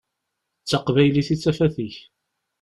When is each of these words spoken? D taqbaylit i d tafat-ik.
D 0.63 0.67
taqbaylit 0.69 1.29
i 1.33 1.35
d 1.37 1.41
tafat-ik. 1.43 1.95